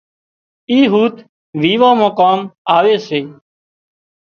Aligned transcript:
اِي 0.69 0.79
هوٿ 0.93 1.13
ويوان 1.61 1.95
مان 1.99 2.09
ڪام 2.19 2.39
آوي 2.75 2.95
سي 3.07 3.19